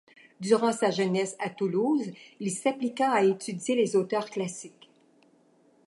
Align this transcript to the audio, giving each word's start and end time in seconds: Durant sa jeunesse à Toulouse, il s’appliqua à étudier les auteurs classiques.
Durant 0.39 0.71
sa 0.71 0.89
jeunesse 0.89 1.35
à 1.37 1.51
Toulouse, 1.51 2.09
il 2.39 2.49
s’appliqua 2.49 3.11
à 3.11 3.21
étudier 3.21 3.75
les 3.75 3.95
auteurs 3.95 4.31
classiques. 4.31 4.89